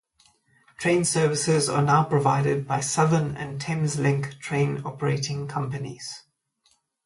[0.79, 6.23] Train services are now provided by Southern and Thameslink train operating companies.